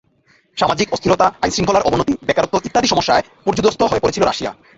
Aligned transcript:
সামাজিক 0.57 0.87
অস্থিরতা, 0.93 1.27
আইনশৃঙ্খলার 1.43 1.87
অবনতি, 1.87 2.13
বেকারত্ব 2.27 2.55
ইত্যাদি 2.67 2.87
সমস্যায় 2.87 3.23
পর্যুদস্ত 3.45 3.81
হয়ে 3.83 4.03
পড়েছিল 4.03 4.23
রাশিয়া। 4.25 4.51